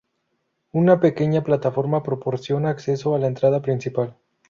[0.71, 4.17] Una pequeña plataforma proporciona acceso a la entrada principal.